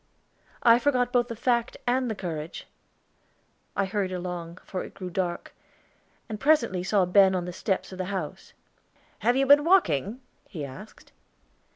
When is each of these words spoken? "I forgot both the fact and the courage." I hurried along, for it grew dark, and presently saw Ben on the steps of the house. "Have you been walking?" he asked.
"I 0.63 0.79
forgot 0.79 1.13
both 1.13 1.27
the 1.27 1.35
fact 1.35 1.77
and 1.85 2.09
the 2.09 2.15
courage." 2.15 2.65
I 3.75 3.85
hurried 3.85 4.11
along, 4.11 4.57
for 4.65 4.83
it 4.83 4.95
grew 4.95 5.11
dark, 5.11 5.53
and 6.27 6.39
presently 6.39 6.81
saw 6.83 7.05
Ben 7.05 7.35
on 7.35 7.45
the 7.45 7.53
steps 7.53 7.91
of 7.91 7.99
the 7.99 8.05
house. 8.05 8.53
"Have 9.19 9.35
you 9.35 9.45
been 9.45 9.63
walking?" 9.63 10.21
he 10.47 10.65
asked. 10.65 11.11